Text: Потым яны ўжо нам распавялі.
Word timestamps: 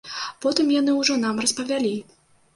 Потым 0.45 0.71
яны 0.75 0.95
ўжо 1.01 1.19
нам 1.27 1.43
распавялі. 1.45 1.95